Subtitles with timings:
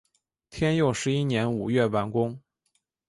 [0.49, 2.41] 天佑十一年五月完工。